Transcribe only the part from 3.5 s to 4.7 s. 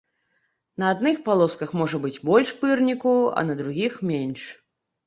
на другіх менш.